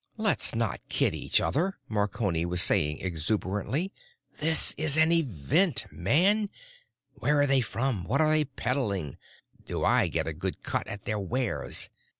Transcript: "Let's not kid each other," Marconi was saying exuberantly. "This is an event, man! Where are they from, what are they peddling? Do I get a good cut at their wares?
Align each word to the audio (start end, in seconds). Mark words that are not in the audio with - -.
"Let's 0.17 0.55
not 0.55 0.81
kid 0.89 1.13
each 1.13 1.39
other," 1.39 1.77
Marconi 1.87 2.43
was 2.43 2.63
saying 2.63 3.01
exuberantly. 3.01 3.93
"This 4.39 4.73
is 4.75 4.97
an 4.97 5.11
event, 5.11 5.85
man! 5.91 6.49
Where 7.13 7.39
are 7.39 7.45
they 7.45 7.61
from, 7.61 8.05
what 8.05 8.19
are 8.19 8.31
they 8.31 8.45
peddling? 8.45 9.17
Do 9.63 9.85
I 9.85 10.07
get 10.07 10.25
a 10.25 10.33
good 10.33 10.63
cut 10.63 10.87
at 10.87 11.05
their 11.05 11.19
wares? 11.19 11.91